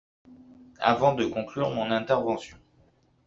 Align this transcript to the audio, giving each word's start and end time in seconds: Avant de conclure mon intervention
Avant 0.79 1.13
de 1.13 1.27
conclure 1.27 1.69
mon 1.69 1.91
intervention 1.91 2.57